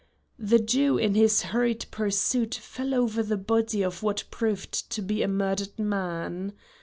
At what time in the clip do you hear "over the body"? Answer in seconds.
2.95-3.83